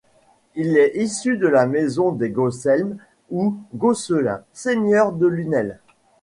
[0.55, 2.97] Il est issu de la maison des Gaucelmes
[3.29, 5.79] ou Gaucelins, seigneurs de Lunel.